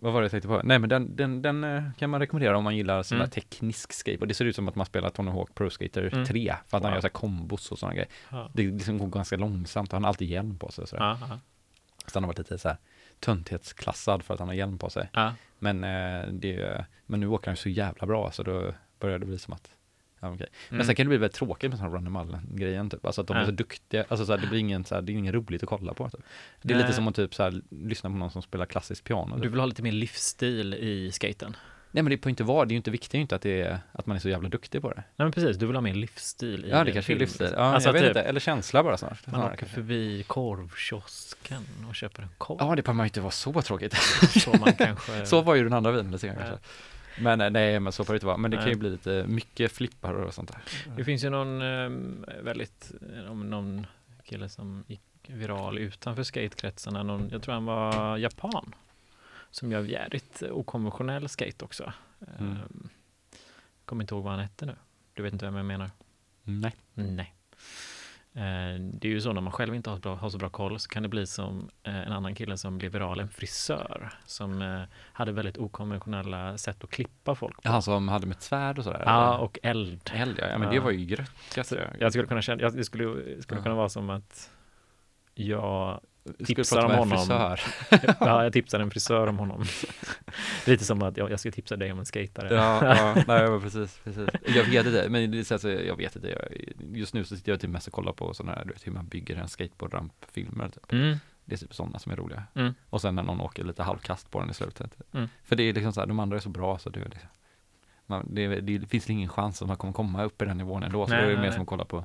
[0.00, 0.60] vad var det jag tänkte på?
[0.64, 3.30] Nej men den, den, den eh, kan man rekommendera om man gillar sån Mm.
[3.30, 4.28] teknisk skateboard.
[4.28, 6.24] Det ser ut som att man spelar Tony Hawk Pro Skater Mm.
[6.26, 6.96] 3, för att han Wow.
[6.96, 8.08] gör så här kombos och sådana grejer.
[8.30, 8.50] Ja.
[8.54, 11.02] Det liksom går ganska långsamt och han har alltid hjälm på sig och sådär.
[11.20, 11.38] Ja,
[12.06, 12.10] ja.
[12.10, 12.76] Så han har varit lite så här
[13.20, 15.10] tönthetsklassad för att han har hjälm på sig.
[15.12, 15.34] Ja.
[15.58, 19.38] Men, eh, det, men nu åker han så jävla bra så då börjar det bli
[19.38, 19.70] som att
[20.20, 20.46] Ja, okej.
[20.68, 20.86] Men Mm.
[20.86, 23.06] sen kan det bli väldigt tråkigt med sån run grejen typ.
[23.06, 25.12] Alltså att de är så duktiga, alltså så här, det blir ingen så här, det
[25.12, 26.10] är inget roligt att kolla på.
[26.10, 26.20] Typ.
[26.62, 26.82] Det är Nej.
[26.84, 29.34] lite som att typ så här, lyssna på någon som spelar klassiskt piano.
[29.34, 29.42] Typ.
[29.42, 31.56] Du vill ha lite mer livsstil i skaten?
[31.90, 33.78] Nej men det får inte vara, det är ju inte viktigt inte att, det är,
[33.92, 34.96] att man är så jävla duktig på det.
[34.96, 37.62] Nej men precis, du vill ha mer livsstil i Ja det kanske är livsstil, ja,
[37.62, 39.26] Alltså jag vet typ, inte, eller känsla bara snart.
[39.26, 42.58] Man åker förbi korvkiosken och köper en korv.
[42.60, 43.94] Ja det behöver man ju inte vara så tråkigt.
[44.42, 45.26] Så man kanske...
[45.26, 46.58] så var ju den andra vinen lite kanske.
[47.20, 48.80] Men eh, nej men så får det inte vara, men det kan ju Nej.
[48.80, 50.60] bli lite mycket flippar och sånt där.
[50.96, 53.86] Det finns ju någon ehm, väldigt, eh, någon
[54.24, 58.74] kille som gick viral utanför skatekretsarna, någon, jag tror han var japan,
[59.58, 61.92] som gör jävligt okonventionell skate också.
[62.38, 62.52] Mm.
[62.52, 62.88] Ehm,
[63.84, 64.76] kommer inte ihåg vad han hette nu.
[65.14, 65.90] Du vet inte vem jag menar?
[66.42, 66.74] Nej.
[66.94, 67.34] Nej.
[68.32, 70.78] Eh, Det är ju så när man själv inte har, bra, har så bra koll
[70.80, 74.62] så kan det bli som eh, en annan kille som blev viral, en frisör som
[74.62, 74.82] eh,
[75.12, 77.68] hade väldigt okonventionella sätt att klippa folk på.
[77.68, 79.02] Han som hade med svärd och sådär?
[79.06, 80.10] Ja, och eld.
[80.14, 81.32] Eld ja, ja men det var ju grött.
[81.56, 84.50] Jag, Så jag skulle kunna känna, jag, det skulle, skulle kunna vara som att
[85.34, 86.00] jag,
[86.46, 87.18] tipsar om honom.
[87.18, 87.60] frisör.
[88.20, 89.64] ja, jag tipsar en frisör om honom.
[90.66, 92.54] Lite som att jag, jag ska tipsa dig om en skatare.
[92.54, 94.28] Ja, ja nej, precis, precis.
[94.46, 96.28] Jag vet inte, men det är så att säga, jag vet inte.
[96.28, 96.42] Jag,
[96.96, 98.92] just nu så sitter jag typ mest och kollar på sådana här, du vet hur
[98.92, 100.92] man bygger en skateboardramp-filmer typ.
[100.92, 102.42] Mm, Det är typ sådana som är roliga.
[102.54, 102.74] Mm.
[102.90, 104.96] Och sen när någon åker lite halvkast på den i slutet.
[105.12, 105.28] Mm.
[105.44, 107.28] För det är liksom så här, de andra är så bra så det är liksom,
[108.06, 111.06] man, det, det finns ingen chans att man kommer komma upp i den nivån ändå.
[111.06, 111.52] Så Nej, är det nej, mer nej.
[111.52, 112.04] som att kolla på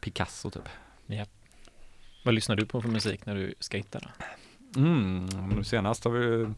[0.00, 0.68] Picasso typ.
[2.22, 3.54] Vad lyssnar du på för musik när du
[3.92, 4.00] då?
[4.76, 6.48] Mm, nu senast har vi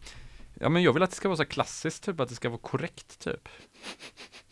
[0.59, 2.59] Ja men jag vill att det ska vara så klassiskt typ, att det ska vara
[2.59, 3.49] korrekt typ.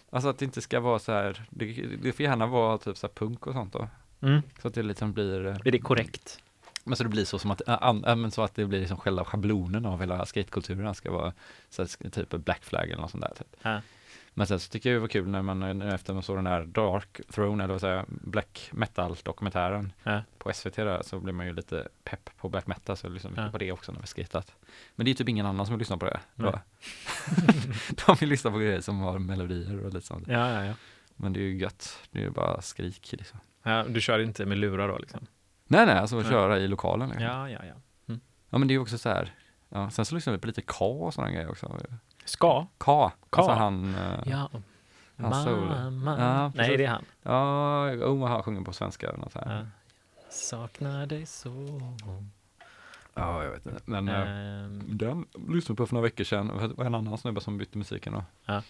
[0.09, 1.66] Alltså att det inte ska vara så här, det,
[2.03, 3.88] det får gärna vara typ så här punk och sånt då.
[4.22, 4.41] Mm.
[4.62, 6.39] Så att det liksom blir, eh, Är det korrekt?
[6.84, 8.98] men så det blir så som att, äh, äh, men så att det blir liksom
[8.98, 11.34] själva schablonen av hela skatekulturen ska vara
[11.69, 13.56] så här, typ Black Flag eller något sånt där typ.
[13.61, 13.81] Ja.
[14.41, 16.65] Men sen så tycker jag det var kul när man, efter man såg den där
[16.65, 20.22] Dark Throne, eller vad säger Black Metal dokumentären Ja.
[20.38, 23.49] på SVT där, så blir man ju lite pepp på Black Metal, så mycket Ja.
[23.51, 24.55] på det också när vi skatat.
[24.95, 26.19] Men det är typ ingen annan som vill lyssna på det.
[28.05, 30.27] De vill lyssna på grejer som har melodier och lite sånt.
[30.27, 30.73] Ja, ja, ja.
[31.15, 33.39] Men det är ju gött, det är ju bara skrik liksom.
[33.63, 33.84] ja.
[33.88, 35.27] Du kör inte med lurar då liksom?
[35.68, 37.26] Nej nej, alltså att köra i lokalen liksom.
[37.27, 37.73] Ja, ja, ja.
[38.49, 39.34] Ja men det är ju också så här,
[39.69, 41.77] ja, sen så lyssnar vi på lite K och sådana grejer också.
[42.32, 42.68] Ska?
[42.78, 43.41] K, Ka.
[43.41, 44.49] alltså han, eh, Ja.
[45.18, 45.98] Han.
[46.03, 46.20] Mamma.
[46.20, 47.06] Ja, Nej, det är han.
[47.22, 49.58] ja, han sjunger på svenska eller något så här.
[49.60, 49.66] Ja.
[50.30, 51.82] Saknar dig så.
[53.14, 53.82] Ja, jag vet inte.
[53.86, 56.48] Men Ehm, den lyssnade på för några veckor sedan.
[56.48, 58.24] Det var en annan snubbe som bytte musiken då.
[58.45, 58.62] Ja.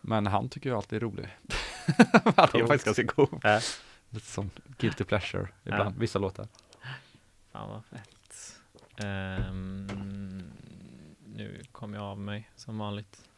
[0.00, 1.28] Men han tycker ju alltid är rolig.
[2.36, 3.40] han är faktiskt ganska god.
[3.42, 3.60] Ja.
[4.10, 6.48] Lite som guilty pleasure ibland, vissa låtar.
[7.52, 8.60] Fan vad fett.
[9.04, 10.42] Ehm,
[11.34, 13.28] nu kom jag av mig som vanligt.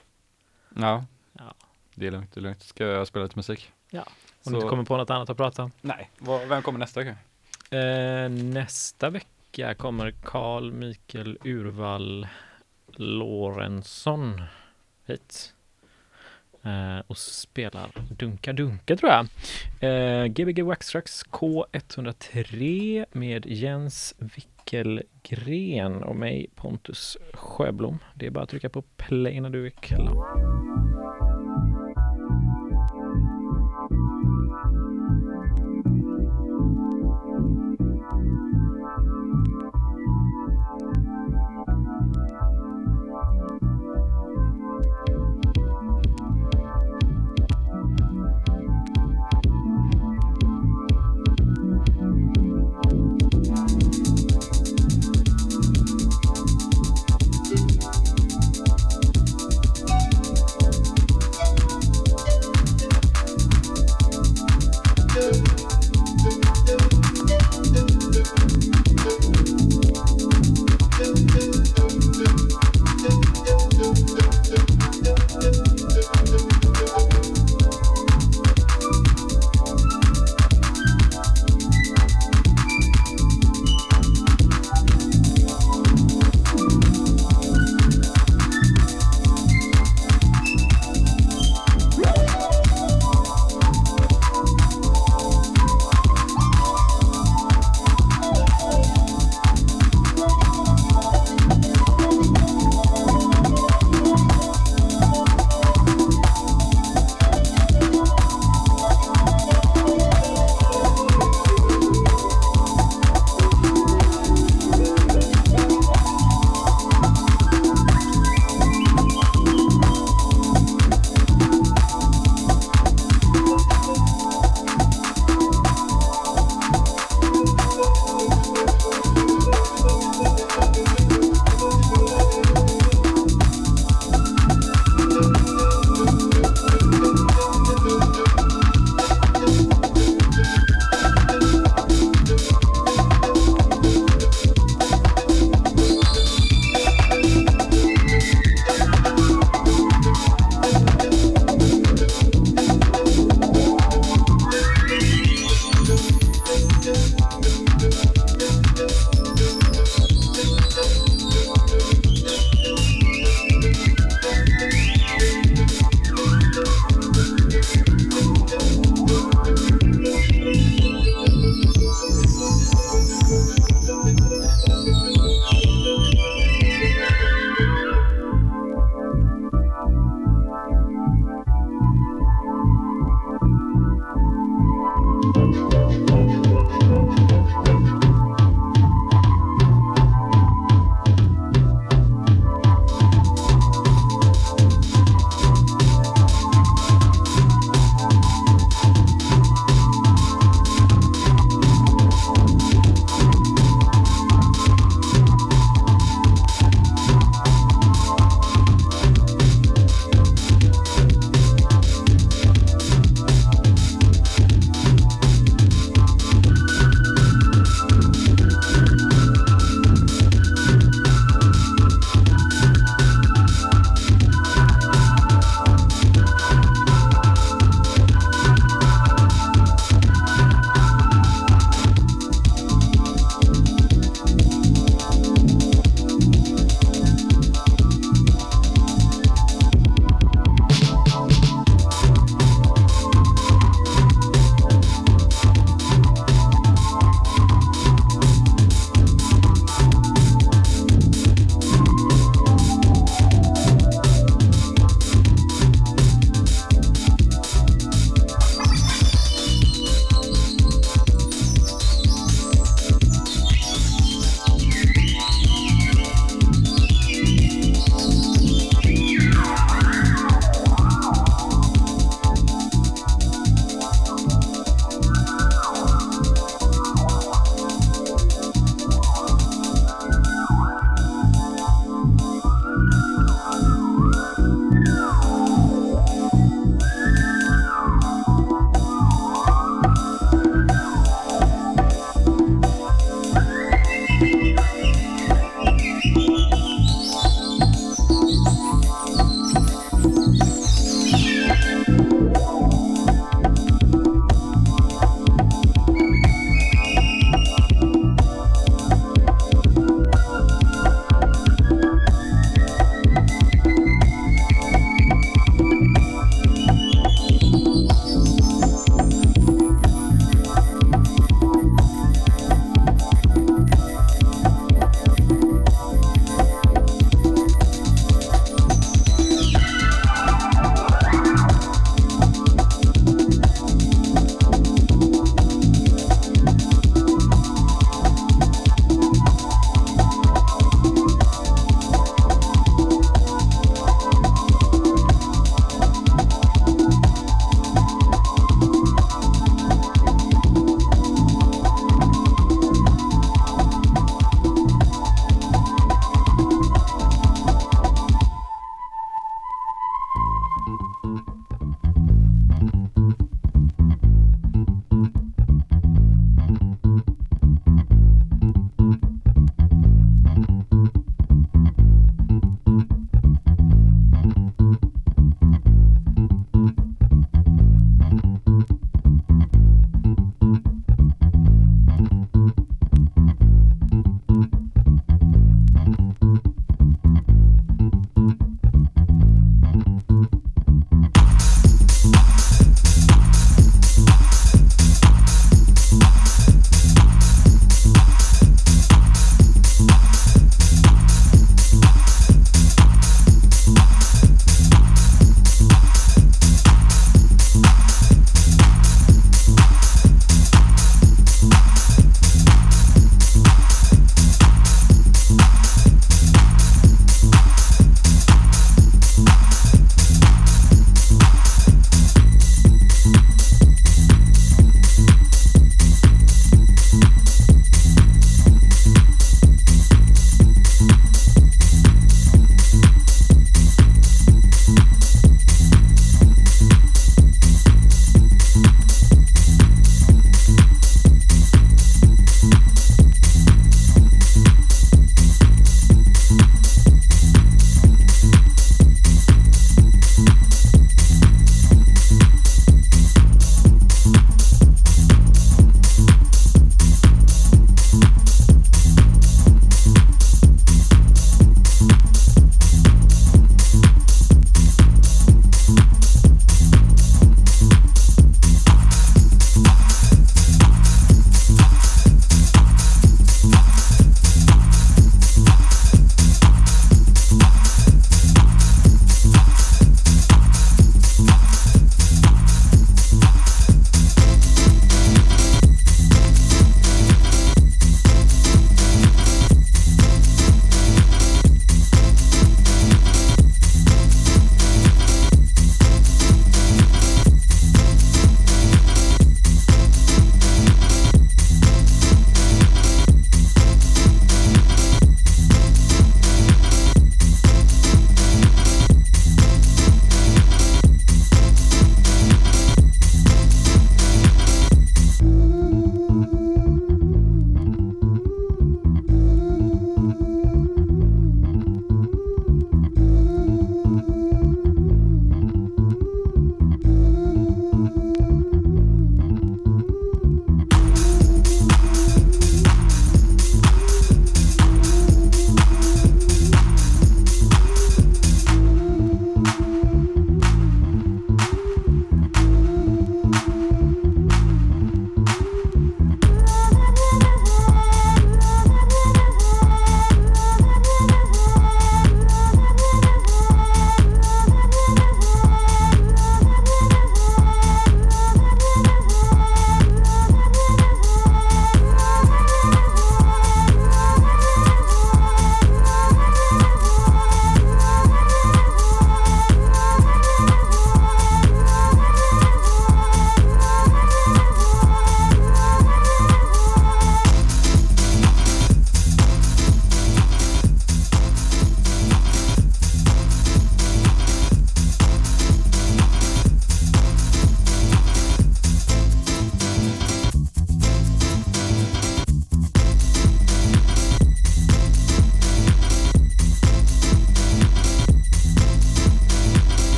[0.76, 1.04] Ja.
[1.32, 1.54] Ja.
[1.94, 2.62] Det är lugnt, det är lugnt.
[2.62, 3.72] Ska jag spela lite musik?
[3.90, 4.02] Ja.
[4.02, 4.10] Om
[4.42, 5.70] Så- du inte kommer på något annat att prata om.
[5.80, 6.10] Nej.
[6.48, 7.16] Vem kommer nästa vecka?
[7.76, 12.28] Eh, nästa vecka kommer Carl Mikael Urvall
[12.92, 14.42] Lorentzon
[15.06, 15.52] hit.
[16.62, 19.26] Eh, och spelar Dunka Dunka tror jag.
[19.90, 24.14] Eh, Gbg Waxtrax K103 med Jens
[25.22, 27.98] Gren och mig Pontus Sjöblom.
[28.14, 30.75] Det är bara att trycka på play när du är klar.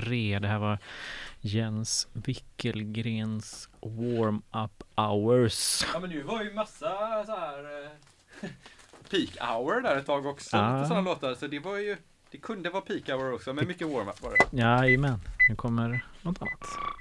[0.00, 0.38] 3.
[0.38, 0.78] Det här var
[1.40, 5.84] Jens Wickelgrens warm-up hours.
[5.94, 8.48] Ja men nu var ju massa så här eh,
[9.10, 10.56] peak hour där ett tag också.
[10.56, 10.76] Ja.
[10.76, 11.34] Lite sådana låtar.
[11.34, 11.96] Så det var ju,
[12.30, 14.56] det kunde vara peak hour också, men mycket warm-up var det.
[14.56, 16.98] Jajamän, nu kommer något annat.